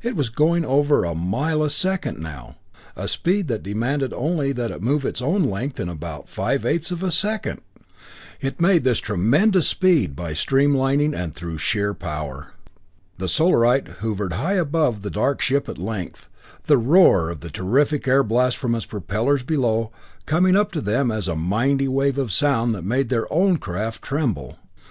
[0.00, 2.56] It was going over a mile a second now
[2.96, 6.90] a speed that demanded only that it move its own length in about five eights
[6.90, 7.60] of a second!
[8.40, 12.54] It made this tremendous speed by streamlining and through sheer power.
[13.18, 16.30] The Solarite hovered high above the dark ship at length,
[16.62, 19.92] the roar of the terrific air blast from its propellers below
[20.24, 24.00] coming up to them as a mighty wave of sound that made their own craft
[24.00, 24.56] tremble!